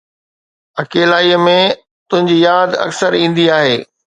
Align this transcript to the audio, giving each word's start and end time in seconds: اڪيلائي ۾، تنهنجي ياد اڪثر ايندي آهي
اڪيلائي 0.83 1.35
۾، 1.45 1.53
تنهنجي 2.09 2.39
ياد 2.47 2.69
اڪثر 2.85 3.11
ايندي 3.21 3.49
آهي 3.59 3.79